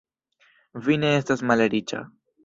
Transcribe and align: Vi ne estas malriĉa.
Vi 0.87 0.95
ne 1.03 1.11
estas 1.17 1.43
malriĉa. 1.51 2.01